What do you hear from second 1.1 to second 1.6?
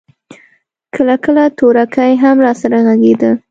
کله